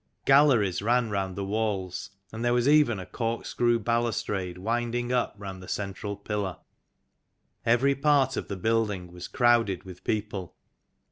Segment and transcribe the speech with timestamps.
[0.25, 5.61] Galleries ran round the walls, and there was even a corkscrew balustrade winding up round
[5.61, 6.57] the central pillar.
[7.67, 10.55] Every part of the building was crowded with people.